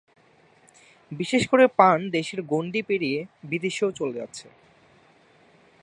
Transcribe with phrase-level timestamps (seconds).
[1.11, 3.19] বিশেষ করে পান দেশের গণ্ডি পেরিয়ে
[3.43, 4.47] বিদেশেও চলে যাচ্ছে।